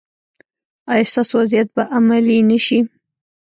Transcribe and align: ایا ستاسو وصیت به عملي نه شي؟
ایا 0.91 1.05
ستاسو 1.11 1.33
وصیت 1.39 1.67
به 1.75 1.83
عملي 1.97 2.39
نه 2.49 2.57
شي؟ 2.65 2.79